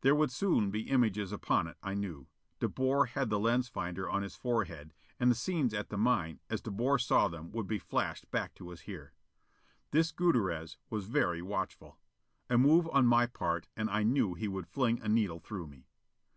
There 0.00 0.16
would 0.16 0.32
soon 0.32 0.72
be 0.72 0.90
images 0.90 1.30
upon 1.30 1.68
it, 1.68 1.76
I 1.80 1.94
knew: 1.94 2.26
De 2.58 2.68
Boer 2.68 3.06
had 3.06 3.30
the 3.30 3.38
lens 3.38 3.68
finder 3.68 4.10
on 4.10 4.22
his 4.24 4.34
forehead, 4.34 4.92
and 5.20 5.30
the 5.30 5.34
scenes 5.36 5.72
at 5.72 5.90
the 5.90 5.96
mine, 5.96 6.40
as 6.50 6.60
De 6.60 6.72
Boer 6.72 6.98
saw 6.98 7.28
them 7.28 7.52
would 7.52 7.68
be 7.68 7.78
flashed 7.78 8.28
back 8.32 8.52
to 8.56 8.72
us 8.72 8.80
here. 8.80 9.12
This 9.92 10.10
Gutierrez 10.10 10.76
was 10.90 11.06
very 11.06 11.40
watchful. 11.40 12.00
A 12.48 12.58
move 12.58 12.88
on 12.88 13.06
my 13.06 13.26
part 13.26 13.68
and 13.76 13.88
I 13.88 14.02
knew 14.02 14.34
he 14.34 14.48
would 14.48 14.66
fling 14.66 15.00
a 15.02 15.08
needle 15.08 15.38
through 15.38 15.68
me. 15.68 15.86